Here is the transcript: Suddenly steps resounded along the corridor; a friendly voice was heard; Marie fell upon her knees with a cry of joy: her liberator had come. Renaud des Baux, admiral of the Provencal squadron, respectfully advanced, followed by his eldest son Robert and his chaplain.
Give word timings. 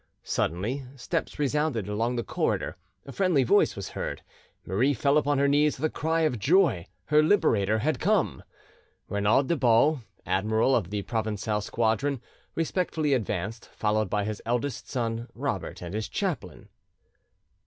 Suddenly 0.23 0.83
steps 0.95 1.37
resounded 1.37 1.87
along 1.87 2.15
the 2.15 2.23
corridor; 2.23 2.75
a 3.05 3.11
friendly 3.11 3.43
voice 3.43 3.75
was 3.75 3.89
heard; 3.89 4.23
Marie 4.65 4.95
fell 4.95 5.15
upon 5.15 5.37
her 5.37 5.47
knees 5.47 5.77
with 5.77 5.85
a 5.85 5.93
cry 5.93 6.21
of 6.21 6.39
joy: 6.39 6.87
her 7.05 7.21
liberator 7.21 7.77
had 7.77 7.99
come. 7.99 8.41
Renaud 9.09 9.43
des 9.43 9.57
Baux, 9.57 9.99
admiral 10.25 10.75
of 10.75 10.89
the 10.89 11.03
Provencal 11.03 11.61
squadron, 11.61 12.19
respectfully 12.55 13.13
advanced, 13.13 13.67
followed 13.73 14.09
by 14.09 14.23
his 14.25 14.41
eldest 14.43 14.89
son 14.89 15.27
Robert 15.35 15.83
and 15.83 15.93
his 15.93 16.09
chaplain. 16.09 16.69